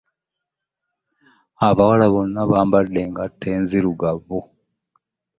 Abawala 1.67 2.07
bonna 2.13 2.41
bamabdde 2.51 2.99
engatto 3.05 3.49
nzirungavu. 3.61 4.39